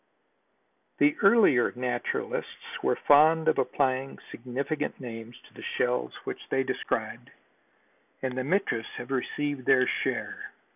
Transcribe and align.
The 0.97 1.15
earlier 1.21 1.71
naturalists 1.75 2.81
were 2.81 2.95
fond 2.95 3.47
of 3.47 3.59
applying 3.59 4.17
significant 4.31 4.99
names 4.99 5.39
to 5.41 5.53
the 5.53 5.61
shells 5.61 6.11
which 6.23 6.41
they 6.49 6.63
described 6.63 7.29
and 8.23 8.35
the 8.35 8.41
Mitras 8.43 8.87
have 8.97 9.11
received 9.11 9.67
their 9.67 9.85
share. 9.85 10.53